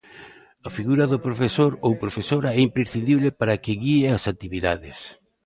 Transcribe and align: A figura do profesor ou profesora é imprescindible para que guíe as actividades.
A 0.67 0.69
figura 0.77 1.05
do 1.11 1.23
profesor 1.27 1.71
ou 1.85 1.91
profesora 2.03 2.49
é 2.57 2.59
imprescindible 2.67 3.29
para 3.39 3.59
que 3.63 3.79
guíe 3.83 4.05
as 4.15 4.23
actividades. 4.33 4.97